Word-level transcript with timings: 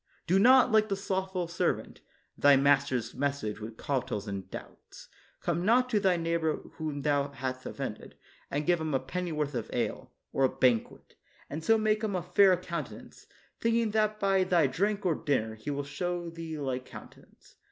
Do 0.25 0.39
not, 0.39 0.71
like 0.71 0.89
the 0.89 0.95
slothful 0.95 1.47
servant, 1.47 2.01
thy 2.35 2.55
master's 2.55 3.13
message 3.13 3.59
with 3.59 3.77
cautels 3.77 4.27
and 4.27 4.49
doubts; 4.49 5.09
come 5.41 5.63
not 5.63 5.91
to 5.91 5.99
thy 5.99 6.17
neighbor 6.17 6.57
whom 6.79 7.03
thou 7.03 7.27
hast 7.29 7.67
offended, 7.67 8.15
and 8.49 8.65
give 8.65 8.81
him 8.81 8.95
a 8.95 8.99
pennyworth 8.99 9.53
of 9.53 9.69
ale, 9.71 10.11
or 10.33 10.43
a 10.43 10.49
banquet, 10.49 11.13
and 11.51 11.63
so 11.63 11.73
13 11.77 11.83
THE 11.83 11.83
WORLD'S 11.83 11.83
FAMOUS 11.83 11.83
ORATIONS 11.83 11.83
make 11.83 12.03
him 12.03 12.15
a 12.15 12.33
fair 12.35 12.57
countenance, 12.65 13.27
thinking 13.59 13.91
that 13.91 14.19
by 14.19 14.43
thy 14.43 14.65
drink 14.65 15.05
or 15.05 15.13
dinner 15.13 15.53
he 15.53 15.69
will 15.69 15.83
show 15.83 16.31
thee 16.31 16.57
like 16.57 16.85
counte 16.87 17.17
nance. 17.17 17.57